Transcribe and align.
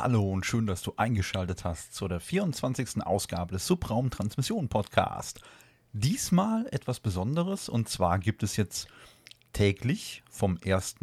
Hallo 0.00 0.30
und 0.30 0.46
schön, 0.46 0.68
dass 0.68 0.82
du 0.82 0.92
eingeschaltet 0.96 1.64
hast 1.64 1.92
zu 1.92 2.06
der 2.06 2.20
24. 2.20 3.04
Ausgabe 3.04 3.50
des 3.50 3.66
Subraum 3.66 4.10
Transmission 4.10 4.68
Podcast. 4.68 5.40
Diesmal 5.92 6.68
etwas 6.70 7.00
Besonderes 7.00 7.68
und 7.68 7.88
zwar 7.88 8.20
gibt 8.20 8.44
es 8.44 8.56
jetzt 8.56 8.86
täglich 9.52 10.22
vom 10.30 10.56
1. 10.64 10.94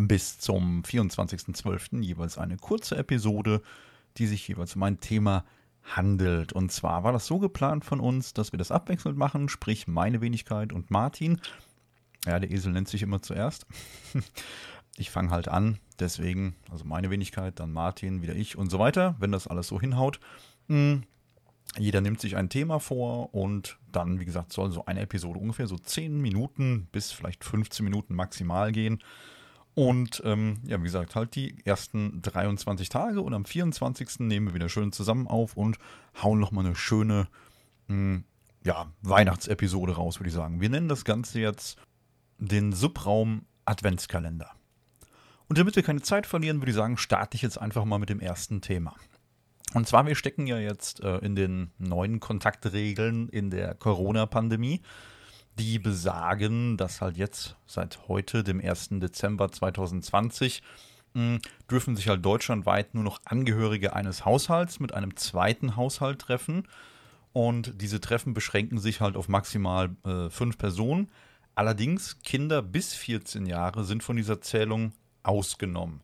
bis 0.00 0.38
zum 0.38 0.82
24.12. 0.82 2.02
jeweils 2.02 2.36
eine 2.36 2.58
kurze 2.58 2.94
Episode, 2.98 3.62
die 4.18 4.26
sich 4.26 4.46
jeweils 4.46 4.76
um 4.76 4.82
ein 4.82 5.00
Thema 5.00 5.46
handelt. 5.82 6.52
Und 6.52 6.70
zwar 6.70 7.04
war 7.04 7.14
das 7.14 7.24
so 7.24 7.38
geplant 7.38 7.86
von 7.86 8.00
uns, 8.00 8.34
dass 8.34 8.52
wir 8.52 8.58
das 8.58 8.70
abwechselnd 8.70 9.16
machen, 9.16 9.48
sprich 9.48 9.88
meine 9.88 10.20
Wenigkeit 10.20 10.74
und 10.74 10.90
Martin. 10.90 11.40
Ja, 12.26 12.38
der 12.38 12.50
Esel 12.50 12.72
nennt 12.72 12.88
sich 12.88 13.00
immer 13.00 13.22
zuerst. 13.22 13.66
ich 14.98 15.10
fange 15.10 15.30
halt 15.30 15.48
an, 15.48 15.78
deswegen, 15.98 16.56
also 16.70 16.84
meine 16.84 17.10
Wenigkeit, 17.10 17.58
dann 17.60 17.72
Martin, 17.72 18.22
wieder 18.22 18.34
ich 18.34 18.56
und 18.56 18.70
so 18.70 18.78
weiter, 18.78 19.16
wenn 19.18 19.32
das 19.32 19.46
alles 19.46 19.68
so 19.68 19.80
hinhaut. 19.80 20.20
Hm, 20.68 21.04
jeder 21.76 22.00
nimmt 22.00 22.20
sich 22.20 22.36
ein 22.36 22.48
Thema 22.48 22.80
vor 22.80 23.34
und 23.34 23.78
dann, 23.92 24.20
wie 24.20 24.24
gesagt, 24.24 24.52
soll 24.52 24.72
so 24.72 24.86
eine 24.86 25.00
Episode 25.00 25.38
ungefähr 25.38 25.66
so 25.66 25.76
10 25.76 26.20
Minuten 26.20 26.88
bis 26.92 27.12
vielleicht 27.12 27.44
15 27.44 27.84
Minuten 27.84 28.14
maximal 28.14 28.72
gehen. 28.72 29.02
Und 29.74 30.22
ähm, 30.24 30.58
ja, 30.64 30.78
wie 30.80 30.84
gesagt, 30.84 31.14
halt 31.14 31.36
die 31.36 31.54
ersten 31.64 32.20
23 32.22 32.88
Tage 32.88 33.20
und 33.20 33.32
am 33.32 33.44
24. 33.44 34.20
nehmen 34.20 34.48
wir 34.48 34.54
wieder 34.54 34.68
schön 34.68 34.90
zusammen 34.90 35.28
auf 35.28 35.56
und 35.56 35.78
hauen 36.20 36.40
nochmal 36.40 36.66
eine 36.66 36.74
schöne 36.74 37.28
mh, 37.86 37.94
hm, 37.94 38.24
ja, 38.64 38.92
Weihnachtsepisode 39.02 39.92
raus, 39.92 40.18
würde 40.18 40.28
ich 40.28 40.34
sagen. 40.34 40.60
Wir 40.60 40.68
nennen 40.68 40.88
das 40.88 41.04
Ganze 41.04 41.38
jetzt 41.38 41.78
den 42.38 42.72
Subraum 42.72 43.42
Adventskalender. 43.66 44.57
Und 45.48 45.56
damit 45.58 45.76
wir 45.76 45.82
keine 45.82 46.02
Zeit 46.02 46.26
verlieren, 46.26 46.60
würde 46.60 46.70
ich 46.70 46.76
sagen, 46.76 46.98
starte 46.98 47.36
ich 47.36 47.42
jetzt 47.42 47.58
einfach 47.58 47.84
mal 47.84 47.98
mit 47.98 48.10
dem 48.10 48.20
ersten 48.20 48.60
Thema. 48.60 48.94
Und 49.74 49.86
zwar, 49.86 50.06
wir 50.06 50.14
stecken 50.14 50.46
ja 50.46 50.58
jetzt 50.58 51.00
äh, 51.00 51.18
in 51.18 51.34
den 51.34 51.70
neuen 51.78 52.20
Kontaktregeln 52.20 53.28
in 53.28 53.50
der 53.50 53.74
Corona-Pandemie, 53.74 54.80
die 55.58 55.78
besagen, 55.78 56.76
dass 56.76 57.00
halt 57.00 57.16
jetzt 57.16 57.56
seit 57.66 58.08
heute, 58.08 58.44
dem 58.44 58.60
1. 58.60 58.90
Dezember 58.92 59.50
2020, 59.50 60.62
mh, 61.14 61.38
dürfen 61.70 61.96
sich 61.96 62.08
halt 62.08 62.24
deutschlandweit 62.24 62.94
nur 62.94 63.04
noch 63.04 63.20
Angehörige 63.24 63.94
eines 63.94 64.24
Haushalts 64.24 64.80
mit 64.80 64.94
einem 64.94 65.16
zweiten 65.16 65.76
Haushalt 65.76 66.20
treffen. 66.20 66.66
Und 67.32 67.80
diese 67.80 68.00
Treffen 68.00 68.34
beschränken 68.34 68.78
sich 68.78 69.00
halt 69.00 69.16
auf 69.16 69.28
maximal 69.28 69.90
äh, 70.04 70.30
fünf 70.30 70.56
Personen. 70.56 71.10
Allerdings 71.54 72.20
Kinder 72.22 72.62
bis 72.62 72.94
14 72.94 73.46
Jahre 73.46 73.84
sind 73.84 74.02
von 74.02 74.16
dieser 74.16 74.40
Zählung 74.40 74.92
ausgenommen. 75.28 76.00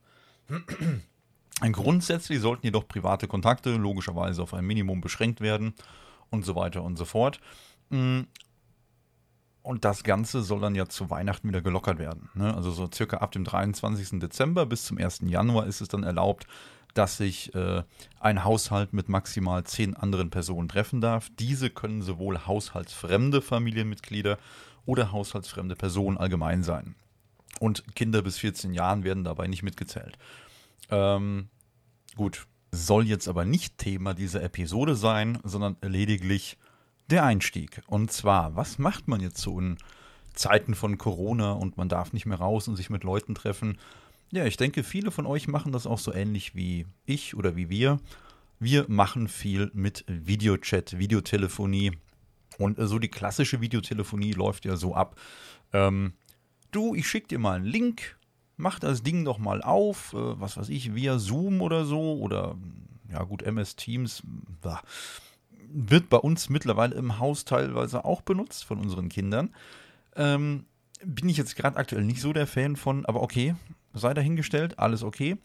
Grundsätzlich 1.72 2.40
sollten 2.40 2.66
jedoch 2.66 2.86
private 2.86 3.26
Kontakte 3.26 3.76
logischerweise 3.76 4.42
auf 4.42 4.54
ein 4.54 4.64
Minimum 4.64 5.00
beschränkt 5.00 5.40
werden 5.40 5.74
und 6.30 6.44
so 6.44 6.54
weiter 6.56 6.82
und 6.82 6.96
so 6.96 7.04
fort. 7.04 7.40
Mm. 7.90 8.22
Und 9.62 9.86
das 9.86 10.04
Ganze 10.04 10.42
soll 10.42 10.60
dann 10.60 10.74
ja 10.74 10.86
zu 10.90 11.08
Weihnachten 11.08 11.48
wieder 11.48 11.62
gelockert 11.62 11.98
werden. 11.98 12.28
Ne? 12.34 12.54
Also 12.54 12.70
so 12.70 12.86
circa 12.92 13.18
ab 13.18 13.32
dem 13.32 13.44
23. 13.44 14.20
Dezember 14.20 14.66
bis 14.66 14.84
zum 14.84 14.98
1. 14.98 15.20
Januar 15.24 15.66
ist 15.66 15.80
es 15.80 15.88
dann 15.88 16.02
erlaubt, 16.02 16.46
dass 16.92 17.16
sich 17.16 17.54
äh, 17.54 17.82
ein 18.20 18.44
Haushalt 18.44 18.92
mit 18.92 19.08
maximal 19.08 19.64
zehn 19.64 19.96
anderen 19.96 20.28
Personen 20.28 20.68
treffen 20.68 21.00
darf. 21.00 21.30
Diese 21.38 21.70
können 21.70 22.02
sowohl 22.02 22.46
haushaltsfremde 22.46 23.40
Familienmitglieder 23.40 24.36
oder 24.84 25.12
haushaltsfremde 25.12 25.76
Personen 25.76 26.18
allgemein 26.18 26.62
sein. 26.62 26.94
Und 27.64 27.94
Kinder 27.94 28.20
bis 28.20 28.36
14 28.36 28.74
Jahren 28.74 29.04
werden 29.04 29.24
dabei 29.24 29.46
nicht 29.46 29.62
mitgezählt. 29.62 30.18
Ähm, 30.90 31.48
gut, 32.14 32.46
soll 32.70 33.06
jetzt 33.06 33.26
aber 33.26 33.46
nicht 33.46 33.78
Thema 33.78 34.12
dieser 34.12 34.42
Episode 34.42 34.94
sein, 34.94 35.38
sondern 35.44 35.78
lediglich 35.80 36.58
der 37.08 37.24
Einstieg. 37.24 37.80
Und 37.86 38.12
zwar, 38.12 38.54
was 38.54 38.78
macht 38.78 39.08
man 39.08 39.20
jetzt 39.20 39.38
so 39.38 39.58
in 39.58 39.78
Zeiten 40.34 40.74
von 40.74 40.98
Corona 40.98 41.52
und 41.52 41.78
man 41.78 41.88
darf 41.88 42.12
nicht 42.12 42.26
mehr 42.26 42.36
raus 42.36 42.68
und 42.68 42.76
sich 42.76 42.90
mit 42.90 43.02
Leuten 43.02 43.34
treffen? 43.34 43.78
Ja, 44.30 44.44
ich 44.44 44.58
denke, 44.58 44.84
viele 44.84 45.10
von 45.10 45.24
euch 45.24 45.48
machen 45.48 45.72
das 45.72 45.86
auch 45.86 45.98
so 45.98 46.12
ähnlich 46.12 46.54
wie 46.54 46.84
ich 47.06 47.34
oder 47.34 47.56
wie 47.56 47.70
wir. 47.70 47.98
Wir 48.60 48.84
machen 48.88 49.26
viel 49.26 49.70
mit 49.72 50.04
Videochat, 50.06 50.98
Videotelefonie. 50.98 51.92
Und 52.58 52.76
so 52.78 52.98
die 52.98 53.08
klassische 53.08 53.62
Videotelefonie 53.62 54.32
läuft 54.32 54.66
ja 54.66 54.76
so 54.76 54.94
ab. 54.94 55.18
Ähm, 55.72 56.12
du, 56.74 56.94
ich 56.94 57.08
schicke 57.08 57.28
dir 57.28 57.38
mal 57.38 57.56
einen 57.56 57.66
Link, 57.66 58.16
mach 58.56 58.78
das 58.78 59.02
Ding 59.02 59.24
doch 59.24 59.38
mal 59.38 59.62
auf, 59.62 60.12
äh, 60.12 60.40
was 60.40 60.56
weiß 60.56 60.68
ich, 60.68 60.94
via 60.94 61.18
Zoom 61.18 61.60
oder 61.60 61.84
so 61.84 62.18
oder 62.18 62.56
ja 63.10 63.22
gut, 63.22 63.42
MS 63.42 63.76
Teams 63.76 64.22
bah, 64.62 64.82
wird 65.72 66.08
bei 66.08 66.16
uns 66.16 66.48
mittlerweile 66.48 66.94
im 66.94 67.18
Haus 67.18 67.44
teilweise 67.44 68.04
auch 68.04 68.22
benutzt 68.22 68.64
von 68.64 68.78
unseren 68.78 69.08
Kindern. 69.08 69.54
Ähm, 70.16 70.64
bin 71.04 71.28
ich 71.28 71.36
jetzt 71.36 71.56
gerade 71.56 71.76
aktuell 71.76 72.04
nicht 72.04 72.20
so 72.20 72.32
der 72.32 72.46
Fan 72.46 72.76
von, 72.76 73.04
aber 73.06 73.22
okay, 73.22 73.54
sei 73.92 74.14
dahingestellt, 74.14 74.78
alles 74.78 75.02
okay. 75.02 75.36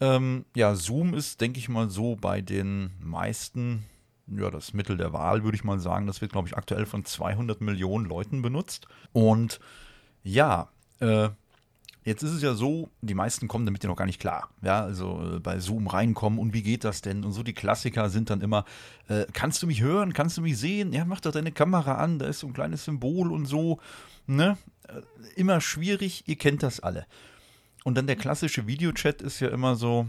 Ähm, 0.00 0.44
ja, 0.54 0.74
Zoom 0.74 1.14
ist, 1.14 1.40
denke 1.40 1.58
ich 1.58 1.68
mal, 1.68 1.88
so 1.88 2.16
bei 2.16 2.40
den 2.40 2.90
meisten, 3.00 3.84
ja, 4.26 4.50
das 4.50 4.72
Mittel 4.72 4.96
der 4.96 5.12
Wahl, 5.12 5.44
würde 5.44 5.56
ich 5.56 5.64
mal 5.64 5.78
sagen. 5.78 6.06
Das 6.06 6.20
wird, 6.20 6.32
glaube 6.32 6.48
ich, 6.48 6.56
aktuell 6.56 6.86
von 6.86 7.04
200 7.04 7.60
Millionen 7.60 8.06
Leuten 8.06 8.42
benutzt. 8.42 8.88
Und 9.12 9.60
ja, 10.24 10.68
äh, 11.00 11.28
Jetzt 12.04 12.22
ist 12.22 12.32
es 12.32 12.42
ja 12.42 12.52
so, 12.52 12.90
die 13.00 13.14
meisten 13.14 13.48
kommen 13.48 13.64
damit 13.64 13.82
ja 13.82 13.88
noch 13.88 13.96
gar 13.96 14.04
nicht 14.04 14.20
klar. 14.20 14.50
Ja, 14.60 14.82
also 14.82 15.36
äh, 15.36 15.40
bei 15.40 15.58
Zoom 15.58 15.86
reinkommen 15.86 16.38
und 16.38 16.52
wie 16.52 16.62
geht 16.62 16.84
das 16.84 17.00
denn? 17.00 17.24
Und 17.24 17.32
so 17.32 17.42
die 17.42 17.54
Klassiker 17.54 18.10
sind 18.10 18.28
dann 18.28 18.42
immer, 18.42 18.66
äh, 19.08 19.24
kannst 19.32 19.62
du 19.62 19.66
mich 19.66 19.80
hören? 19.80 20.12
Kannst 20.12 20.36
du 20.36 20.42
mich 20.42 20.58
sehen? 20.58 20.92
Ja, 20.92 21.06
mach 21.06 21.20
doch 21.20 21.32
deine 21.32 21.50
Kamera 21.50 21.94
an, 21.94 22.18
da 22.18 22.26
ist 22.26 22.40
so 22.40 22.46
ein 22.46 22.52
kleines 22.52 22.84
Symbol 22.84 23.32
und 23.32 23.46
so. 23.46 23.80
Ne? 24.26 24.58
Äh, 24.86 25.00
immer 25.34 25.62
schwierig, 25.62 26.24
ihr 26.26 26.36
kennt 26.36 26.62
das 26.62 26.78
alle. 26.78 27.06
Und 27.84 27.96
dann 27.96 28.06
der 28.06 28.16
klassische 28.16 28.66
Videochat 28.66 29.22
ist 29.22 29.40
ja 29.40 29.48
immer 29.48 29.74
so, 29.74 30.06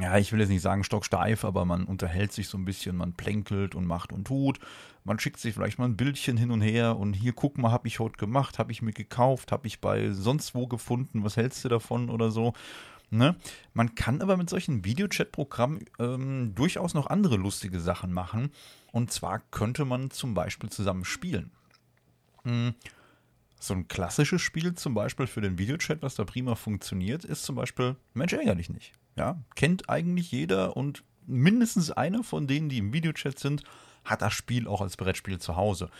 ja, 0.00 0.18
ich 0.18 0.32
will 0.32 0.40
jetzt 0.40 0.48
nicht 0.48 0.62
sagen 0.62 0.84
stocksteif, 0.84 1.44
aber 1.44 1.64
man 1.64 1.84
unterhält 1.84 2.32
sich 2.32 2.48
so 2.48 2.58
ein 2.58 2.64
bisschen, 2.64 2.96
man 2.96 3.12
plänkelt 3.12 3.74
und 3.74 3.86
macht 3.86 4.12
und 4.12 4.26
tut. 4.26 4.58
Man 5.04 5.20
schickt 5.20 5.38
sich 5.38 5.54
vielleicht 5.54 5.78
mal 5.78 5.84
ein 5.84 5.96
Bildchen 5.96 6.36
hin 6.36 6.50
und 6.50 6.60
her 6.60 6.96
und 6.96 7.12
hier, 7.12 7.32
guck 7.32 7.56
mal, 7.58 7.70
habe 7.70 7.86
ich 7.86 8.00
heute 8.00 8.16
gemacht, 8.16 8.58
habe 8.58 8.72
ich 8.72 8.82
mir 8.82 8.92
gekauft, 8.92 9.52
habe 9.52 9.68
ich 9.68 9.80
bei 9.80 10.10
sonst 10.12 10.54
wo 10.54 10.66
gefunden, 10.66 11.22
was 11.22 11.36
hältst 11.36 11.64
du 11.64 11.68
davon 11.68 12.10
oder 12.10 12.32
so. 12.32 12.52
Ne? 13.10 13.36
Man 13.72 13.94
kann 13.94 14.20
aber 14.20 14.36
mit 14.36 14.50
solchen 14.50 14.84
Videochat-Programmen 14.84 15.84
ähm, 16.00 16.54
durchaus 16.56 16.94
noch 16.94 17.06
andere 17.06 17.36
lustige 17.36 17.78
Sachen 17.78 18.12
machen. 18.12 18.50
Und 18.90 19.12
zwar 19.12 19.38
könnte 19.52 19.84
man 19.84 20.10
zum 20.10 20.34
Beispiel 20.34 20.70
zusammen 20.70 21.04
spielen. 21.04 21.52
Hm. 22.42 22.74
So 23.60 23.74
ein 23.74 23.88
klassisches 23.88 24.42
Spiel 24.42 24.74
zum 24.74 24.94
Beispiel 24.94 25.26
für 25.26 25.40
den 25.40 25.58
Videochat, 25.58 26.02
was 26.02 26.16
da 26.16 26.24
prima 26.24 26.56
funktioniert, 26.56 27.24
ist 27.24 27.44
zum 27.44 27.54
Beispiel 27.54 27.96
Mensch, 28.12 28.32
ärger 28.32 28.56
dich 28.56 28.68
nicht. 28.68 28.92
Ja, 29.16 29.40
kennt 29.54 29.88
eigentlich 29.88 30.30
jeder 30.30 30.76
und 30.76 31.02
mindestens 31.26 31.90
einer 31.90 32.22
von 32.22 32.46
denen, 32.46 32.68
die 32.68 32.78
im 32.78 32.92
Videochat 32.92 33.38
sind, 33.38 33.62
hat 34.04 34.22
das 34.22 34.34
Spiel 34.34 34.68
auch 34.68 34.80
als 34.80 34.96
Brettspiel 34.96 35.38
zu 35.38 35.56
Hause. 35.56 35.90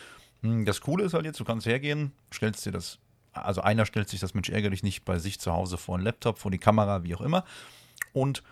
Hm, 0.43 0.65
das 0.65 0.81
Coole 0.81 1.05
ist 1.05 1.15
halt 1.15 1.25
jetzt, 1.25 1.41
du 1.41 1.45
kannst 1.45 1.67
hergehen, 1.67 2.13
stellst 2.33 2.65
dir 2.67 2.73
das, 2.73 2.99
also 3.33 3.63
einer 3.63 3.87
stellt 3.87 4.09
sich 4.09 4.21
das 4.21 4.35
Mensch 4.35 4.51
ärgerlich 4.51 4.83
nicht 4.83 5.05
bei 5.05 5.19
sich 5.19 5.41
zu 5.41 5.53
Hause 5.53 5.77
vor 5.77 5.97
einen 5.97 6.05
Laptop, 6.05 6.39
vor 6.39 6.51
die 6.51 6.59
Kamera, 6.59 7.03
wie 7.03 7.15
auch 7.15 7.21
immer. 7.21 7.45
Und 8.13 8.43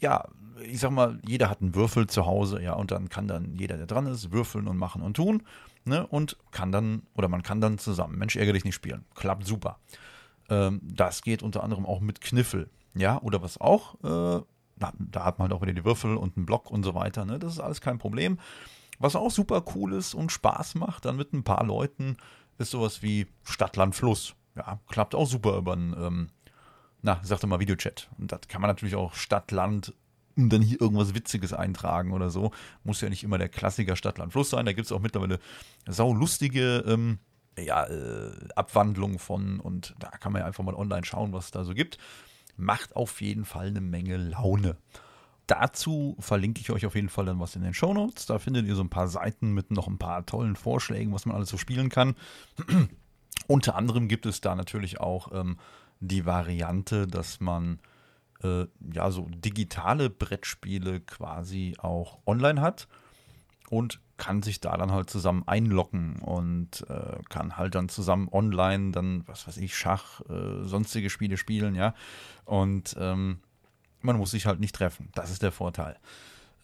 ja, 0.00 0.28
ich 0.62 0.80
sag 0.80 0.90
mal, 0.90 1.18
jeder 1.26 1.50
hat 1.50 1.60
einen 1.60 1.74
Würfel 1.74 2.06
zu 2.06 2.26
Hause, 2.26 2.62
ja, 2.62 2.74
und 2.74 2.90
dann 2.90 3.08
kann 3.08 3.28
dann 3.28 3.54
jeder, 3.54 3.76
der 3.76 3.86
dran 3.86 4.06
ist, 4.06 4.32
würfeln 4.32 4.68
und 4.68 4.76
machen 4.76 5.02
und 5.02 5.14
tun, 5.14 5.42
ne, 5.84 6.06
und 6.06 6.36
kann 6.50 6.72
dann, 6.72 7.02
oder 7.14 7.28
man 7.28 7.42
kann 7.42 7.60
dann 7.60 7.78
zusammen 7.78 8.18
Mensch 8.18 8.36
ärgerlich 8.36 8.64
nicht 8.64 8.74
spielen. 8.74 9.04
Klappt 9.14 9.46
super. 9.46 9.78
Ähm, 10.48 10.80
das 10.82 11.22
geht 11.22 11.42
unter 11.42 11.62
anderem 11.62 11.86
auch 11.86 12.00
mit 12.00 12.20
Kniffel. 12.20 12.68
Ja, 12.94 13.20
oder 13.22 13.42
was 13.42 13.60
auch, 13.60 13.94
äh, 14.02 14.42
da, 14.76 14.92
da, 14.98 15.24
hat 15.24 15.38
man 15.38 15.48
halt 15.48 15.52
auch 15.56 15.62
wieder 15.62 15.72
die 15.72 15.84
Würfel 15.84 16.16
und 16.16 16.36
einen 16.36 16.46
Block 16.46 16.70
und 16.70 16.82
so 16.82 16.94
weiter. 16.94 17.24
Ne? 17.24 17.38
Das 17.38 17.52
ist 17.52 17.60
alles 17.60 17.80
kein 17.80 17.98
Problem. 17.98 18.38
Was 18.98 19.16
auch 19.16 19.30
super 19.30 19.64
cool 19.74 19.92
ist 19.92 20.14
und 20.14 20.32
Spaß 20.32 20.74
macht, 20.74 21.04
dann 21.04 21.16
mit 21.16 21.32
ein 21.32 21.44
paar 21.44 21.64
Leuten, 21.64 22.16
ist 22.58 22.70
sowas 22.70 23.02
wie 23.02 23.26
Stadt, 23.44 23.76
Land, 23.76 23.94
Fluss. 23.94 24.34
Ja, 24.56 24.80
klappt 24.88 25.14
auch 25.14 25.26
super 25.26 25.56
über 25.56 25.74
einen, 25.74 25.94
ähm, 25.98 26.28
na, 27.02 27.20
sagte 27.22 27.46
mal 27.46 27.60
Videochat. 27.60 28.08
Und 28.18 28.32
das 28.32 28.40
kann 28.48 28.60
man 28.60 28.68
natürlich 28.68 28.96
auch 28.96 29.14
Stadt, 29.14 29.52
Land 29.52 29.94
und 30.36 30.52
dann 30.52 30.62
hier 30.62 30.80
irgendwas 30.80 31.14
Witziges 31.14 31.52
eintragen 31.52 32.12
oder 32.12 32.30
so. 32.30 32.50
Muss 32.82 33.00
ja 33.00 33.08
nicht 33.08 33.22
immer 33.22 33.38
der 33.38 33.48
Klassiker 33.48 33.94
Stadt, 33.94 34.18
Land, 34.18 34.32
Fluss 34.32 34.50
sein. 34.50 34.66
Da 34.66 34.72
gibt 34.72 34.86
es 34.86 34.92
auch 34.92 35.00
mittlerweile 35.00 35.38
saulustige 35.86 36.84
ähm, 36.86 37.18
ja, 37.56 37.84
äh, 37.86 38.32
Abwandlungen 38.56 39.20
von 39.20 39.60
und 39.60 39.94
da 40.00 40.10
kann 40.10 40.32
man 40.32 40.40
ja 40.40 40.46
einfach 40.46 40.64
mal 40.64 40.74
online 40.74 41.04
schauen, 41.04 41.32
was 41.32 41.46
es 41.46 41.50
da 41.52 41.64
so 41.64 41.74
gibt 41.74 41.98
macht 42.58 42.96
auf 42.96 43.20
jeden 43.20 43.44
Fall 43.44 43.68
eine 43.68 43.80
Menge 43.80 44.16
Laune. 44.16 44.76
Dazu 45.46 46.14
verlinke 46.18 46.60
ich 46.60 46.70
euch 46.70 46.84
auf 46.84 46.94
jeden 46.94 47.08
Fall 47.08 47.24
dann 47.24 47.40
was 47.40 47.56
in 47.56 47.62
den 47.62 47.72
Show 47.72 47.94
Notes. 47.94 48.26
Da 48.26 48.38
findet 48.38 48.66
ihr 48.66 48.74
so 48.74 48.82
ein 48.82 48.90
paar 48.90 49.08
Seiten 49.08 49.54
mit 49.54 49.70
noch 49.70 49.88
ein 49.88 49.98
paar 49.98 50.26
tollen 50.26 50.56
Vorschlägen, 50.56 51.12
was 51.14 51.24
man 51.24 51.34
alles 51.34 51.48
so 51.48 51.56
spielen 51.56 51.88
kann. 51.88 52.16
Unter 53.46 53.76
anderem 53.76 54.08
gibt 54.08 54.26
es 54.26 54.42
da 54.42 54.54
natürlich 54.54 55.00
auch 55.00 55.32
ähm, 55.32 55.58
die 56.00 56.26
Variante, 56.26 57.06
dass 57.06 57.40
man 57.40 57.80
äh, 58.42 58.66
ja 58.92 59.10
so 59.10 59.26
digitale 59.30 60.10
Brettspiele 60.10 61.00
quasi 61.00 61.76
auch 61.78 62.18
online 62.26 62.60
hat 62.60 62.88
und 63.70 64.00
kann 64.18 64.42
sich 64.42 64.60
da 64.60 64.76
dann 64.76 64.92
halt 64.92 65.08
zusammen 65.08 65.44
einloggen 65.46 66.16
und 66.16 66.84
äh, 66.90 67.18
kann 67.30 67.56
halt 67.56 67.74
dann 67.74 67.88
zusammen 67.88 68.28
online 68.30 68.90
dann, 68.92 69.26
was 69.26 69.46
weiß 69.46 69.56
ich, 69.56 69.76
Schach, 69.76 70.20
äh, 70.28 70.64
sonstige 70.64 71.08
Spiele 71.08 71.36
spielen, 71.36 71.74
ja. 71.74 71.94
Und 72.44 72.96
ähm, 72.98 73.38
man 74.02 74.16
muss 74.16 74.32
sich 74.32 74.46
halt 74.46 74.60
nicht 74.60 74.74
treffen. 74.74 75.08
Das 75.14 75.30
ist 75.30 75.42
der 75.42 75.52
Vorteil. 75.52 75.96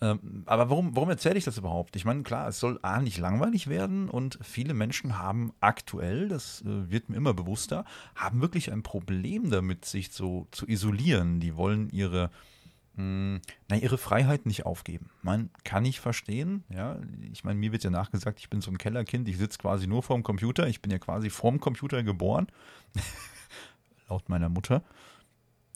Ähm, 0.01 0.43
aber 0.47 0.69
warum, 0.71 0.97
warum 0.97 1.11
erzähle 1.11 1.39
ich 1.39 1.45
das 1.45 1.57
überhaupt? 1.57 1.97
Ich 1.97 2.05
meine, 2.05 2.23
klar, 2.23 2.49
es 2.49 2.59
soll 2.59 2.79
A 2.83 3.01
nicht 3.01 3.19
langweilig 3.19 3.69
werden 3.69 4.11
und 4.11 4.39
viele 4.43 4.75
Menschen 4.75 5.19
haben 5.19 5.53
aktuell, 5.61 6.29
das 6.29 6.63
äh, 6.63 6.91
wird 6.91 7.09
mir 7.09 7.17
immer 7.17 7.33
bewusster, 7.35 7.85
haben 8.15 8.41
wirklich 8.41 8.73
ein 8.73 8.83
Problem 8.83 9.51
damit, 9.51 9.85
sich 9.85 10.11
so 10.11 10.49
zu 10.51 10.67
isolieren. 10.67 11.41
Die 11.41 11.57
wollen 11.57 11.89
ihre, 11.91 12.31
hm, 12.97 13.41
na, 13.69 13.77
ihre 13.77 13.99
Freiheit 13.99 14.47
nicht 14.47 14.67
aufgeben. 14.67 15.11
Man 15.23 15.51
kann 15.65 15.85
ich 15.85 16.01
verstehen, 16.01 16.63
ja. 16.69 16.99
Ich 17.33 17.43
meine, 17.43 17.59
mir 17.59 17.73
wird 17.73 17.83
ja 17.83 17.91
nachgesagt, 17.91 18.39
ich 18.39 18.51
bin 18.51 18.61
so 18.61 18.71
ein 18.71 18.79
Kellerkind, 18.79 19.29
ich 19.29 19.37
sitze 19.37 19.59
quasi 19.59 19.87
nur 19.87 20.03
vorm 20.03 20.23
Computer, 20.23 20.69
ich 20.69 20.81
bin 20.81 20.93
ja 20.93 20.99
quasi 20.99 21.31
vorm 21.31 21.61
Computer 21.61 22.03
geboren. 22.03 22.47
Laut 24.09 24.29
meiner 24.29 24.49
Mutter. 24.49 24.85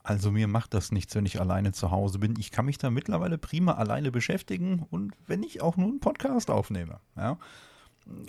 Also 0.05 0.31
mir 0.31 0.47
macht 0.47 0.75
das 0.75 0.93
nichts, 0.93 1.15
wenn 1.17 1.27
ich 1.27 1.41
alleine 1.41 1.73
zu 1.73 1.91
Hause 1.91 2.19
bin. 2.19 2.35
Ich 2.39 2.51
kann 2.51 2.65
mich 2.65 2.79
da 2.79 2.89
mittlerweile 2.89 3.37
prima 3.37 3.75
alleine 3.75 4.13
beschäftigen 4.13 4.87
und 4.91 5.15
wenn 5.27 5.43
ich 5.43 5.61
auch 5.61 5.77
nur 5.77 5.89
einen 5.89 6.01
Podcast 6.01 6.51
aufnehme, 6.51 7.01
ja. 7.17 7.39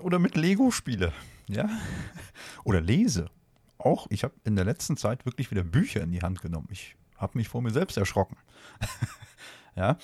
Oder 0.01 0.19
mit 0.19 0.35
Lego 0.35 0.71
spiele, 0.71 1.13
ja. 1.47 1.69
Oder 2.63 2.81
lese. 2.81 3.30
Auch, 3.77 4.07
ich 4.09 4.24
habe 4.24 4.33
in 4.44 4.56
der 4.56 4.65
letzten 4.65 4.97
Zeit 4.97 5.25
wirklich 5.25 5.51
wieder 5.51 5.63
Bücher 5.63 6.01
in 6.01 6.12
die 6.12 6.21
Hand 6.21 6.42
genommen. 6.42 6.68
Ich 6.71 6.97
habe 7.19 7.38
mich 7.38 7.50
vor 7.50 7.62
mir 7.62 7.71
selbst 7.71 7.98
erschrocken. 7.98 8.38
ja. 9.75 9.98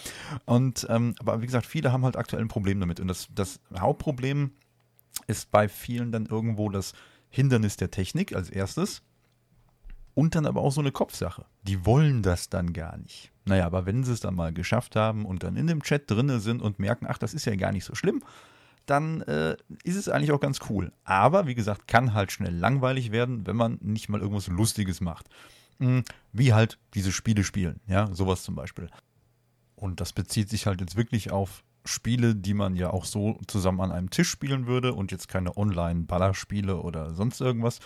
Und, 0.45 0.85
ähm, 0.89 1.15
aber 1.19 1.41
wie 1.41 1.45
gesagt, 1.47 1.65
viele 1.65 1.91
haben 1.91 2.05
halt 2.05 2.17
aktuell 2.17 2.43
ein 2.43 2.49
Problem 2.49 2.79
damit. 2.79 2.99
Und 2.99 3.07
das, 3.07 3.27
das 3.33 3.59
Hauptproblem 3.77 4.51
ist 5.27 5.51
bei 5.51 5.67
vielen 5.67 6.11
dann 6.11 6.25
irgendwo 6.25 6.69
das 6.69 6.93
Hindernis 7.29 7.77
der 7.77 7.91
Technik 7.91 8.35
als 8.35 8.49
erstes 8.49 9.01
und 10.13 10.35
dann 10.35 10.45
aber 10.45 10.61
auch 10.61 10.71
so 10.71 10.81
eine 10.81 10.91
Kopfsache. 10.91 11.45
Die 11.63 11.85
wollen 11.85 12.23
das 12.23 12.49
dann 12.49 12.73
gar 12.73 12.97
nicht. 12.97 13.31
Naja, 13.45 13.65
aber 13.65 13.85
wenn 13.85 14.03
sie 14.03 14.13
es 14.13 14.21
dann 14.21 14.35
mal 14.35 14.53
geschafft 14.53 14.95
haben 14.95 15.25
und 15.25 15.43
dann 15.43 15.55
in 15.55 15.67
dem 15.67 15.83
Chat 15.83 16.09
drinne 16.09 16.39
sind 16.39 16.61
und 16.61 16.79
merken, 16.79 17.05
ach, 17.07 17.17
das 17.17 17.33
ist 17.33 17.45
ja 17.45 17.55
gar 17.55 17.71
nicht 17.71 17.85
so 17.85 17.93
schlimm, 17.93 18.23
dann 18.85 19.21
äh, 19.21 19.57
ist 19.83 19.95
es 19.95 20.09
eigentlich 20.09 20.31
auch 20.31 20.39
ganz 20.39 20.59
cool. 20.69 20.91
Aber 21.03 21.47
wie 21.47 21.55
gesagt, 21.55 21.87
kann 21.87 22.13
halt 22.13 22.31
schnell 22.31 22.55
langweilig 22.55 23.11
werden, 23.11 23.45
wenn 23.45 23.55
man 23.55 23.77
nicht 23.81 24.09
mal 24.09 24.21
irgendwas 24.21 24.47
Lustiges 24.47 25.01
macht. 25.01 25.29
Wie 26.31 26.53
halt 26.53 26.77
diese 26.93 27.11
Spiele 27.11 27.43
spielen, 27.43 27.79
ja, 27.87 28.07
sowas 28.13 28.43
zum 28.43 28.55
Beispiel. 28.55 28.89
Und 29.75 29.99
das 29.99 30.13
bezieht 30.13 30.49
sich 30.49 30.67
halt 30.67 30.79
jetzt 30.81 30.95
wirklich 30.95 31.31
auf 31.31 31.63
Spiele, 31.85 32.35
die 32.35 32.53
man 32.53 32.75
ja 32.75 32.89
auch 32.89 33.05
so 33.05 33.39
zusammen 33.47 33.81
an 33.81 33.91
einem 33.91 34.09
Tisch 34.09 34.29
spielen 34.29 34.67
würde 34.67 34.93
und 34.93 35.11
jetzt 35.11 35.27
keine 35.27 35.55
Online-Ballerspiele 35.55 36.77
oder 36.77 37.13
sonst 37.13 37.41
irgendwas, 37.41 37.79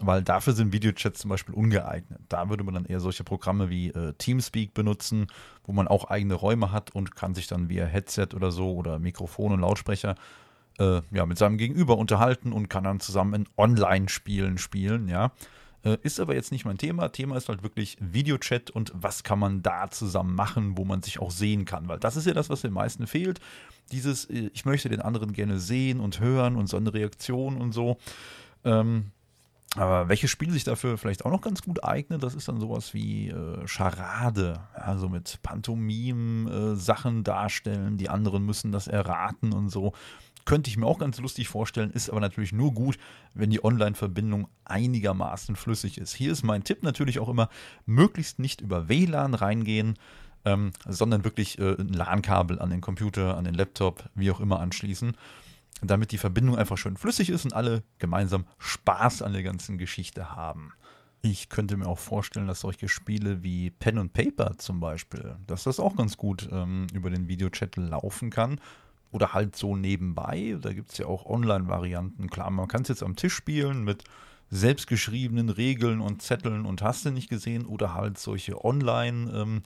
weil 0.00 0.22
dafür 0.22 0.52
sind 0.52 0.72
Videochats 0.72 1.20
zum 1.20 1.30
Beispiel 1.30 1.54
ungeeignet. 1.54 2.20
Da 2.28 2.50
würde 2.50 2.64
man 2.64 2.74
dann 2.74 2.84
eher 2.84 3.00
solche 3.00 3.24
Programme 3.24 3.70
wie 3.70 3.88
äh, 3.88 4.12
Teamspeak 4.14 4.74
benutzen, 4.74 5.26
wo 5.64 5.72
man 5.72 5.88
auch 5.88 6.04
eigene 6.04 6.34
Räume 6.34 6.72
hat 6.72 6.94
und 6.94 7.14
kann 7.16 7.34
sich 7.34 7.46
dann 7.46 7.68
via 7.68 7.86
Headset 7.86 8.28
oder 8.34 8.50
so 8.50 8.74
oder 8.74 8.98
Mikrofon 8.98 9.52
und 9.52 9.60
Lautsprecher 9.60 10.16
äh, 10.78 11.00
ja, 11.10 11.26
mit 11.26 11.38
seinem 11.38 11.58
Gegenüber 11.58 11.96
unterhalten 11.96 12.52
und 12.52 12.68
kann 12.68 12.84
dann 12.84 13.00
zusammen 13.00 13.34
in 13.34 13.48
Online-Spielen 13.56 14.58
spielen, 14.58 15.08
ja. 15.08 15.32
Äh, 15.82 15.96
ist 16.02 16.20
aber 16.20 16.34
jetzt 16.34 16.52
nicht 16.52 16.64
mein 16.64 16.78
Thema. 16.78 17.08
Thema 17.08 17.36
ist 17.36 17.48
halt 17.48 17.62
wirklich 17.62 17.96
Videochat 18.00 18.70
und 18.70 18.92
was 18.94 19.22
kann 19.24 19.38
man 19.38 19.62
da 19.62 19.90
zusammen 19.90 20.34
machen, 20.34 20.76
wo 20.76 20.84
man 20.84 21.02
sich 21.02 21.18
auch 21.20 21.30
sehen 21.30 21.64
kann. 21.64 21.88
Weil 21.88 21.98
das 21.98 22.16
ist 22.16 22.26
ja 22.26 22.34
das, 22.34 22.50
was 22.50 22.60
den 22.60 22.72
meisten 22.72 23.06
fehlt. 23.06 23.40
Dieses, 23.92 24.26
äh, 24.26 24.50
ich 24.52 24.64
möchte 24.64 24.88
den 24.88 25.00
anderen 25.00 25.32
gerne 25.32 25.58
sehen 25.58 26.00
und 26.00 26.20
hören 26.20 26.56
und 26.56 26.68
so 26.68 26.76
eine 26.76 26.92
Reaktion 26.92 27.56
und 27.56 27.72
so. 27.72 27.98
Ähm, 28.64 29.12
aber 29.76 30.08
welches 30.08 30.30
Spiel 30.30 30.50
sich 30.50 30.64
dafür 30.64 30.98
vielleicht 30.98 31.24
auch 31.24 31.30
noch 31.30 31.42
ganz 31.42 31.62
gut 31.62 31.84
eignet, 31.84 32.24
das 32.24 32.34
ist 32.34 32.48
dann 32.48 32.58
sowas 32.58 32.92
wie 32.92 33.28
äh, 33.28 33.66
Charade. 33.68 34.60
Also 34.74 35.08
mit 35.08 35.38
Pantomim-Sachen 35.42 37.20
äh, 37.20 37.22
darstellen, 37.22 37.96
die 37.96 38.08
anderen 38.08 38.44
müssen 38.44 38.72
das 38.72 38.88
erraten 38.88 39.52
und 39.52 39.68
so. 39.68 39.92
Könnte 40.50 40.68
ich 40.68 40.76
mir 40.76 40.86
auch 40.86 40.98
ganz 40.98 41.20
lustig 41.20 41.46
vorstellen, 41.46 41.92
ist 41.92 42.10
aber 42.10 42.18
natürlich 42.18 42.50
nur 42.50 42.74
gut, 42.74 42.98
wenn 43.34 43.50
die 43.50 43.62
Online-Verbindung 43.62 44.48
einigermaßen 44.64 45.54
flüssig 45.54 45.96
ist. 45.96 46.12
Hier 46.12 46.32
ist 46.32 46.42
mein 46.42 46.64
Tipp 46.64 46.82
natürlich 46.82 47.20
auch 47.20 47.28
immer, 47.28 47.48
möglichst 47.86 48.40
nicht 48.40 48.60
über 48.60 48.88
WLAN 48.88 49.34
reingehen, 49.34 49.96
ähm, 50.44 50.72
sondern 50.88 51.22
wirklich 51.22 51.60
äh, 51.60 51.76
ein 51.78 51.90
LAN-Kabel 51.90 52.58
an 52.58 52.70
den 52.70 52.80
Computer, 52.80 53.36
an 53.36 53.44
den 53.44 53.54
Laptop, 53.54 54.10
wie 54.16 54.28
auch 54.32 54.40
immer 54.40 54.58
anschließen 54.58 55.16
damit 55.82 56.10
die 56.10 56.18
Verbindung 56.18 56.58
einfach 56.58 56.76
schön 56.76 56.96
flüssig 56.96 57.30
ist 57.30 57.44
und 57.44 57.54
alle 57.54 57.84
gemeinsam 57.98 58.44
Spaß 58.58 59.22
an 59.22 59.32
der 59.32 59.44
ganzen 59.44 59.78
Geschichte 59.78 60.34
haben. 60.34 60.72
Ich 61.22 61.48
könnte 61.48 61.76
mir 61.76 61.86
auch 61.86 61.98
vorstellen, 61.98 62.48
dass 62.48 62.60
solche 62.60 62.88
Spiele 62.88 63.42
wie 63.42 63.70
Pen 63.70 63.98
und 63.98 64.12
Paper 64.12 64.58
zum 64.58 64.80
Beispiel, 64.80 65.36
dass 65.46 65.62
das 65.62 65.78
auch 65.78 65.96
ganz 65.96 66.16
gut 66.16 66.48
ähm, 66.50 66.88
über 66.92 67.08
den 67.08 67.28
Videochat 67.28 67.76
laufen 67.76 68.30
kann. 68.30 68.60
Oder 69.10 69.34
halt 69.34 69.56
so 69.56 69.76
nebenbei. 69.76 70.56
Da 70.60 70.72
gibt 70.72 70.92
es 70.92 70.98
ja 70.98 71.06
auch 71.06 71.26
Online-Varianten. 71.26 72.30
Klar, 72.30 72.50
man 72.50 72.68
kann 72.68 72.82
es 72.82 72.88
jetzt 72.88 73.02
am 73.02 73.16
Tisch 73.16 73.34
spielen 73.34 73.84
mit 73.84 74.04
selbstgeschriebenen 74.50 75.48
Regeln 75.48 76.00
und 76.00 76.22
Zetteln 76.22 76.66
und 76.66 76.82
hast 76.82 77.04
du 77.04 77.10
nicht 77.10 77.28
gesehen. 77.28 77.66
Oder 77.66 77.94
halt 77.94 78.18
solche 78.18 78.64
Online- 78.64 79.30
ähm, 79.34 79.62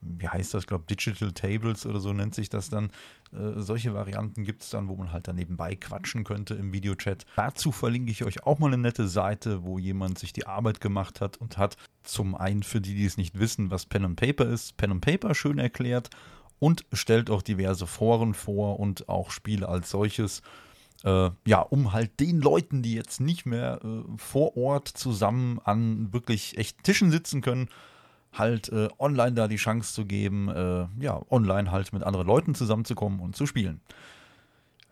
wie 0.00 0.28
heißt 0.28 0.54
das, 0.54 0.66
glaube 0.66 0.84
Digital 0.88 1.32
Tables 1.32 1.86
oder 1.86 2.00
so 2.00 2.12
nennt 2.12 2.34
sich 2.34 2.48
das 2.48 2.68
dann. 2.68 2.90
Äh, 3.32 3.60
solche 3.60 3.94
Varianten 3.94 4.44
gibt 4.44 4.62
es 4.62 4.70
dann, 4.70 4.88
wo 4.88 4.96
man 4.96 5.12
halt 5.12 5.28
dann 5.28 5.36
nebenbei 5.36 5.74
quatschen 5.74 6.24
könnte 6.24 6.54
im 6.54 6.72
Videochat. 6.72 7.24
Dazu 7.36 7.72
verlinke 7.72 8.10
ich 8.10 8.24
euch 8.24 8.44
auch 8.44 8.58
mal 8.58 8.68
eine 8.68 8.78
nette 8.78 9.08
Seite, 9.08 9.64
wo 9.64 9.78
jemand 9.78 10.18
sich 10.18 10.32
die 10.32 10.46
Arbeit 10.46 10.80
gemacht 10.80 11.20
hat 11.20 11.38
und 11.38 11.58
hat 11.58 11.76
zum 12.02 12.34
einen 12.34 12.62
für 12.62 12.80
die, 12.80 12.94
die 12.94 13.06
es 13.06 13.16
nicht 13.16 13.38
wissen, 13.38 13.70
was 13.70 13.86
Pen 13.86 14.04
and 14.04 14.16
Paper 14.16 14.46
ist, 14.46 14.76
Pen 14.76 14.92
and 14.92 15.00
Paper 15.00 15.34
schön 15.34 15.58
erklärt 15.58 16.10
und 16.58 16.84
stellt 16.92 17.30
auch 17.30 17.42
diverse 17.42 17.86
Foren 17.86 18.34
vor 18.34 18.80
und 18.80 19.08
auch 19.08 19.30
Spiele 19.30 19.68
als 19.68 19.90
solches. 19.90 20.42
Äh, 21.04 21.30
ja, 21.46 21.60
um 21.60 21.92
halt 21.92 22.18
den 22.20 22.40
Leuten, 22.40 22.82
die 22.82 22.94
jetzt 22.94 23.20
nicht 23.20 23.46
mehr 23.46 23.80
äh, 23.84 24.02
vor 24.16 24.56
Ort 24.56 24.88
zusammen 24.88 25.60
an 25.64 26.12
wirklich 26.12 26.56
echten 26.56 26.82
Tischen 26.82 27.10
sitzen 27.10 27.42
können, 27.42 27.68
halt 28.32 28.70
äh, 28.70 28.88
online 28.98 29.32
da 29.32 29.48
die 29.48 29.56
Chance 29.56 29.92
zu 29.92 30.06
geben, 30.06 30.48
äh, 30.48 30.86
ja, 31.02 31.20
online 31.30 31.70
halt 31.70 31.92
mit 31.92 32.02
anderen 32.02 32.26
Leuten 32.26 32.54
zusammenzukommen 32.54 33.20
und 33.20 33.36
zu 33.36 33.46
spielen. 33.46 33.80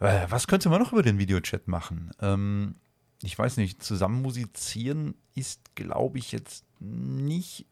Äh, 0.00 0.26
was 0.28 0.47
könnte 0.47 0.68
man 0.68 0.80
noch 0.80 0.92
über 0.92 1.02
den 1.02 1.18
Videochat 1.18 1.68
machen? 1.68 2.11
Ähm, 2.21 2.76
ich 3.23 3.38
weiß 3.38 3.56
nicht, 3.56 3.83
zusammen 3.83 4.23
musizieren 4.23 5.14
ist, 5.35 5.75
glaube 5.75 6.18
ich, 6.18 6.33
jetzt 6.33 6.64
nicht 6.80 7.66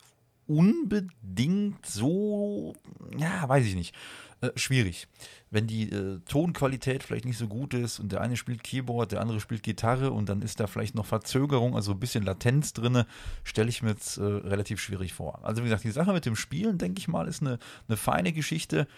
unbedingt 0.52 1.86
so, 1.86 2.74
ja, 3.16 3.48
weiß 3.48 3.66
ich 3.66 3.74
nicht. 3.74 3.94
Äh, 4.42 4.50
schwierig. 4.56 5.08
Wenn 5.50 5.66
die 5.66 5.90
äh, 5.90 6.18
Tonqualität 6.26 7.02
vielleicht 7.02 7.24
nicht 7.24 7.38
so 7.38 7.46
gut 7.46 7.74
ist 7.74 8.00
und 8.00 8.12
der 8.12 8.20
eine 8.20 8.36
spielt 8.36 8.64
Keyboard, 8.64 9.12
der 9.12 9.20
andere 9.20 9.40
spielt 9.40 9.62
Gitarre 9.62 10.10
und 10.10 10.28
dann 10.28 10.42
ist 10.42 10.60
da 10.60 10.66
vielleicht 10.66 10.94
noch 10.94 11.06
Verzögerung, 11.06 11.76
also 11.76 11.92
ein 11.92 12.00
bisschen 12.00 12.24
Latenz 12.24 12.72
drin, 12.72 13.04
stelle 13.44 13.68
ich 13.68 13.82
mir 13.82 13.90
jetzt 13.90 14.18
äh, 14.18 14.22
relativ 14.22 14.80
schwierig 14.80 15.14
vor. 15.14 15.44
Also 15.44 15.62
wie 15.62 15.66
gesagt, 15.66 15.84
die 15.84 15.90
Sache 15.90 16.12
mit 16.12 16.26
dem 16.26 16.36
Spielen, 16.36 16.78
denke 16.78 16.98
ich 16.98 17.08
mal, 17.08 17.28
ist 17.28 17.40
eine, 17.40 17.58
eine 17.88 17.96
feine 17.96 18.32
Geschichte. 18.32 18.88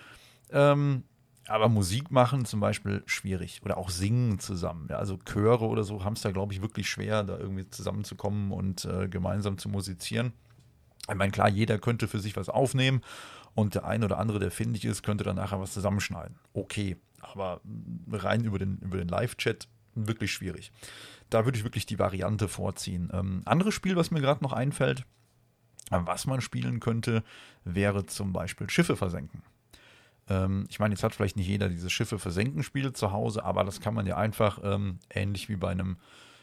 Ähm, 0.51 1.05
aber 1.47 1.69
Musik 1.69 2.11
machen 2.11 2.47
zum 2.47 2.61
Beispiel 2.61 3.03
schwierig. 3.05 3.61
Oder 3.63 3.77
auch 3.77 3.91
singen 3.91 4.39
zusammen. 4.39 4.87
Ja, 4.89 4.97
also 4.97 5.19
Chöre 5.19 5.67
oder 5.67 5.85
so 5.85 6.05
haben 6.05 6.15
es 6.15 6.23
da, 6.23 6.31
glaube 6.31 6.55
ich, 6.55 6.63
wirklich 6.63 6.89
schwer, 6.89 7.23
da 7.23 7.37
irgendwie 7.39 7.69
zusammenzukommen 7.69 8.51
und 8.51 8.87
äh, 8.87 9.09
gemeinsam 9.09 9.59
zu 9.59 9.69
musizieren. 9.69 10.33
Ich 11.09 11.15
meine, 11.15 11.33
klar, 11.33 11.49
jeder 11.49 11.79
könnte 11.79 12.09
für 12.09 12.21
sich 12.21 12.37
was 12.37 12.49
aufnehmen 12.49 13.03
und 13.55 13.75
der 13.75 13.85
eine 13.85 14.07
oder 14.07 14.19
andere, 14.19 14.39
der 14.39 14.51
findig 14.51 14.85
ist, 14.85 15.03
könnte 15.03 15.25
dann 15.25 15.37
nachher 15.37 15.61
was 15.61 15.73
zusammenschneiden. 15.73 16.37
Okay, 16.53 16.97
aber 17.21 17.61
rein 18.11 18.45
über 18.45 18.59
den, 18.59 18.79
über 18.79 18.97
den 18.97 19.09
Live-Chat 19.09 19.69
wirklich 19.95 20.33
schwierig. 20.33 20.73
Da 21.31 21.45
würde 21.45 21.59
ich 21.59 21.65
wirklich 21.65 21.87
die 21.87 21.99
Variante 21.99 22.49
vorziehen. 22.49 23.11
Ähm, 23.13 23.43
anderes 23.45 23.75
Spiel, 23.75 23.97
was 23.97 24.11
mir 24.11 24.21
gerade 24.21 24.43
noch 24.43 24.53
einfällt, 24.53 25.05
was 25.91 26.27
man 26.27 26.41
spielen 26.41 26.81
könnte, 26.81 27.23
wäre 27.65 28.07
zum 28.07 28.33
Beispiel 28.33 28.71
Schiffe 28.71 28.97
versenken. 28.97 29.43
Ähm, 30.29 30.67
ich 30.69 30.79
meine, 30.79 30.95
jetzt 30.95 31.05
hat 31.05 31.15
vielleicht 31.15 31.37
nicht 31.37 31.49
jeder 31.49 31.69
dieses 31.69 31.93
Schiffe 31.93 32.19
versenken 32.19 32.63
Spiel 32.63 32.93
zu 32.93 33.13
Hause, 33.13 33.45
aber 33.45 33.65
das 33.65 33.81
kann 33.81 33.95
man 33.95 34.07
ja 34.07 34.17
einfach 34.17 34.61
ähm, 34.65 34.99
ähnlich 35.11 35.49
wie 35.49 35.57
bei 35.57 35.71
einem 35.71 35.99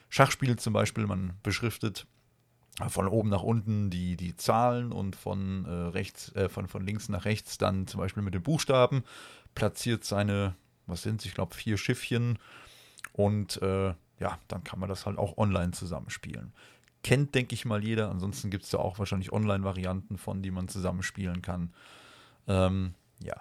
Schachspiel 0.09 0.57
zum 0.57 0.73
Beispiel, 0.73 1.07
man 1.07 1.33
beschriftet 1.41 2.05
von 2.89 3.07
oben 3.07 3.29
nach 3.29 3.43
unten 3.43 3.89
die, 3.89 4.15
die 4.15 4.35
Zahlen 4.35 4.91
und 4.91 5.15
von, 5.15 5.65
äh, 5.65 5.69
rechts, 5.69 6.33
äh, 6.35 6.49
von, 6.49 6.67
von 6.67 6.85
links 6.85 7.09
nach 7.09 7.25
rechts 7.25 7.57
dann 7.57 7.87
zum 7.87 7.99
Beispiel 7.99 8.23
mit 8.23 8.33
den 8.33 8.43
Buchstaben, 8.43 9.03
platziert 9.55 10.03
seine, 10.03 10.55
was 10.87 11.03
sind 11.03 11.19
es, 11.19 11.25
ich 11.25 11.33
glaube, 11.33 11.55
vier 11.55 11.77
Schiffchen 11.77 12.39
und 13.13 13.61
äh, 13.61 13.93
ja, 14.19 14.37
dann 14.47 14.63
kann 14.63 14.79
man 14.79 14.89
das 14.89 15.05
halt 15.05 15.17
auch 15.17 15.37
online 15.37 15.71
zusammenspielen. 15.71 16.53
kennt, 17.03 17.33
denke 17.33 17.55
ich 17.55 17.65
mal, 17.65 17.83
jeder. 17.83 18.11
Ansonsten 18.11 18.51
gibt 18.51 18.63
es 18.63 18.69
da 18.69 18.77
auch 18.77 18.99
wahrscheinlich 18.99 19.33
Online-Varianten 19.33 20.17
von, 20.17 20.43
die 20.43 20.51
man 20.51 20.67
zusammenspielen 20.67 21.41
kann. 21.41 21.73
Ähm, 22.47 22.93
ja. 23.23 23.35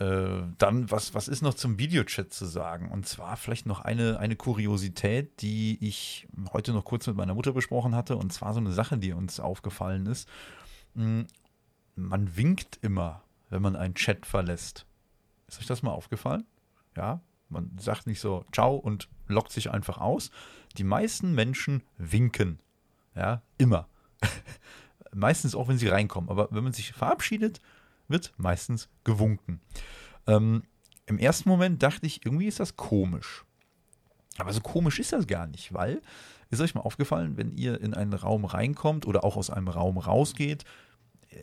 Äh, 0.00 0.44
dann, 0.56 0.90
was, 0.90 1.14
was 1.14 1.28
ist 1.28 1.42
noch 1.42 1.52
zum 1.52 1.78
Videochat 1.78 2.32
zu 2.32 2.46
sagen? 2.46 2.90
Und 2.90 3.06
zwar 3.06 3.36
vielleicht 3.36 3.66
noch 3.66 3.80
eine, 3.80 4.18
eine 4.18 4.34
Kuriosität, 4.34 5.42
die 5.42 5.76
ich 5.86 6.26
heute 6.54 6.72
noch 6.72 6.86
kurz 6.86 7.06
mit 7.06 7.16
meiner 7.16 7.34
Mutter 7.34 7.52
besprochen 7.52 7.94
hatte. 7.94 8.16
Und 8.16 8.32
zwar 8.32 8.54
so 8.54 8.60
eine 8.60 8.72
Sache, 8.72 8.96
die 8.96 9.12
uns 9.12 9.40
aufgefallen 9.40 10.06
ist. 10.06 10.26
Hm, 10.94 11.26
man 11.96 12.34
winkt 12.34 12.78
immer, 12.80 13.22
wenn 13.50 13.60
man 13.60 13.76
einen 13.76 13.94
Chat 13.94 14.24
verlässt. 14.24 14.86
Ist 15.48 15.60
euch 15.60 15.66
das 15.66 15.82
mal 15.82 15.90
aufgefallen? 15.90 16.46
Ja, 16.96 17.20
man 17.50 17.70
sagt 17.78 18.06
nicht 18.06 18.20
so 18.20 18.46
Ciao 18.52 18.76
und 18.76 19.08
lockt 19.26 19.52
sich 19.52 19.70
einfach 19.70 19.98
aus. 19.98 20.30
Die 20.78 20.84
meisten 20.84 21.34
Menschen 21.34 21.82
winken. 21.98 22.58
Ja, 23.14 23.42
immer. 23.58 23.86
meistens 25.14 25.54
auch, 25.54 25.68
wenn 25.68 25.76
sie 25.76 25.88
reinkommen. 25.88 26.30
Aber 26.30 26.48
wenn 26.52 26.64
man 26.64 26.72
sich 26.72 26.92
verabschiedet, 26.92 27.60
wird 28.10 28.32
meistens 28.36 28.88
gewunken. 29.04 29.60
Ähm, 30.26 30.62
Im 31.06 31.18
ersten 31.18 31.48
Moment 31.48 31.82
dachte 31.82 32.06
ich, 32.06 32.24
irgendwie 32.24 32.46
ist 32.46 32.60
das 32.60 32.76
komisch. 32.76 33.44
Aber 34.38 34.52
so 34.52 34.60
komisch 34.60 34.98
ist 34.98 35.12
das 35.12 35.26
gar 35.26 35.46
nicht, 35.46 35.72
weil, 35.72 36.00
ist 36.50 36.60
euch 36.60 36.74
mal 36.74 36.82
aufgefallen, 36.82 37.36
wenn 37.36 37.52
ihr 37.52 37.80
in 37.80 37.94
einen 37.94 38.12
Raum 38.12 38.44
reinkommt 38.44 39.06
oder 39.06 39.24
auch 39.24 39.36
aus 39.36 39.50
einem 39.50 39.68
Raum 39.68 39.98
rausgeht, 39.98 40.64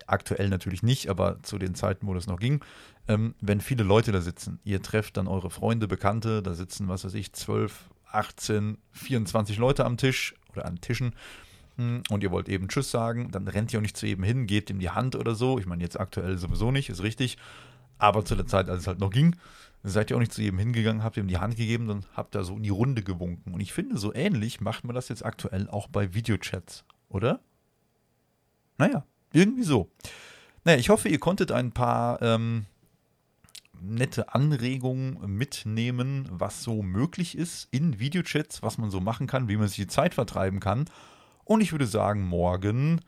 aktuell 0.05 0.49
natürlich 0.49 0.83
nicht, 0.83 1.09
aber 1.09 1.41
zu 1.43 1.57
den 1.57 1.75
Zeiten, 1.75 2.07
wo 2.07 2.13
das 2.13 2.27
noch 2.27 2.39
ging, 2.39 2.63
ähm, 3.07 3.35
wenn 3.39 3.61
viele 3.61 3.83
Leute 3.83 4.11
da 4.11 4.21
sitzen, 4.21 4.59
ihr 4.63 4.81
trefft 4.81 5.17
dann 5.17 5.27
eure 5.27 5.49
Freunde, 5.49 5.87
Bekannte, 5.87 6.41
da 6.41 6.53
sitzen, 6.53 6.87
was 6.87 7.05
weiß 7.05 7.13
ich, 7.13 7.33
12, 7.33 7.89
18, 8.11 8.77
24 8.91 9.57
Leute 9.57 9.85
am 9.85 9.97
Tisch 9.97 10.35
oder 10.51 10.65
an 10.65 10.81
Tischen 10.81 11.13
und 11.77 12.23
ihr 12.23 12.31
wollt 12.31 12.49
eben 12.49 12.67
Tschüss 12.67 12.89
sagen, 12.89 13.29
dann 13.31 13.47
rennt 13.47 13.71
ihr 13.71 13.79
auch 13.79 13.83
nicht 13.83 13.97
zu 13.97 14.07
jedem 14.07 14.23
hin, 14.23 14.47
gebt 14.47 14.69
ihm 14.69 14.79
die 14.79 14.89
Hand 14.89 15.15
oder 15.15 15.35
so. 15.35 15.59
Ich 15.59 15.65
meine, 15.65 15.83
jetzt 15.83 15.99
aktuell 15.99 16.37
sowieso 16.37 16.71
nicht, 16.71 16.89
ist 16.89 17.03
richtig. 17.03 17.37
Aber 17.99 18.25
zu 18.25 18.35
der 18.35 18.47
Zeit, 18.47 18.69
als 18.69 18.81
es 18.81 18.87
halt 18.87 18.99
noch 18.99 19.11
ging, 19.11 19.35
seid 19.83 20.09
ihr 20.09 20.17
auch 20.17 20.21
nicht 20.21 20.33
zu 20.33 20.41
jedem 20.41 20.59
hingegangen, 20.59 21.03
habt 21.03 21.17
ihm 21.17 21.27
die 21.27 21.37
Hand 21.37 21.55
gegeben, 21.55 21.87
dann 21.87 22.05
habt 22.15 22.35
ihr 22.35 22.43
so 22.43 22.55
in 22.55 22.63
die 22.63 22.69
Runde 22.69 23.03
gewunken. 23.03 23.53
Und 23.53 23.59
ich 23.59 23.73
finde, 23.73 23.97
so 23.97 24.13
ähnlich 24.13 24.59
macht 24.59 24.83
man 24.83 24.95
das 24.95 25.09
jetzt 25.09 25.23
aktuell 25.23 25.69
auch 25.69 25.87
bei 25.87 26.13
Videochats, 26.13 26.83
oder? 27.09 27.39
Naja, 28.77 29.05
irgendwie 29.33 29.63
so. 29.63 29.89
Naja, 30.63 30.79
ich 30.79 30.89
hoffe, 30.89 31.09
ihr 31.09 31.19
konntet 31.19 31.51
ein 31.51 31.71
paar 31.71 32.21
ähm, 32.21 32.65
nette 33.81 34.33
Anregungen 34.33 35.19
mitnehmen, 35.37 36.27
was 36.31 36.63
so 36.63 36.81
möglich 36.81 37.37
ist 37.37 37.67
in 37.71 37.99
Videochats, 37.99 38.61
was 38.63 38.77
man 38.77 38.89
so 38.89 38.99
machen 38.99 39.27
kann, 39.27 39.47
wie 39.47 39.57
man 39.57 39.67
sich 39.67 39.77
die 39.77 39.87
Zeit 39.87 40.13
vertreiben 40.13 40.59
kann. 40.59 40.85
Und 41.47 41.61
ich 41.61 41.71
würde 41.71 41.87
sagen, 41.87 42.23
morgen 42.27 42.99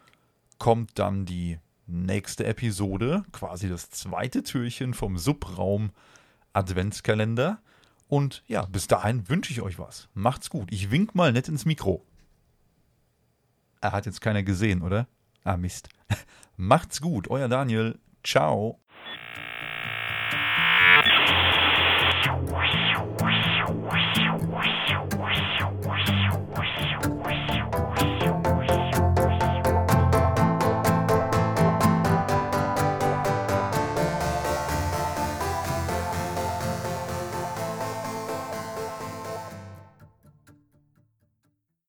kommt 0.60 0.98
dann 0.98 1.25
die 1.25 1.60
nächste 1.88 2.46
Episode, 2.46 3.25
quasi 3.34 3.67
das 3.67 3.89
zweite 3.89 4.43
Türchen 4.43 4.93
vom 4.93 5.17
Subraum 5.17 5.91
Adventskalender. 6.53 7.60
Und 8.08 8.43
ja, 8.48 8.65
bis 8.65 8.88
dahin 8.88 9.27
wünsche 9.27 9.51
ich 9.51 9.62
euch 9.62 9.77
was. 9.77 10.08
Macht's 10.13 10.50
gut. 10.50 10.72
Ich 10.72 10.89
wink 10.89 11.15
mal 11.15 11.34
nett 11.34 11.50
ins 11.50 11.65
Mikro. 11.65 12.05
Er 13.81 13.91
hat 13.91 14.05
jetzt 14.05 14.22
keiner 14.22 14.41
gesehen, 14.41 14.84
oder? 14.84 15.08
Ah, 15.43 15.58
Mist. 15.58 15.89
Macht's 16.55 17.01
gut, 17.01 17.27
euer 17.27 17.50
Daniel. 17.50 18.00
Ciao. 18.24 18.79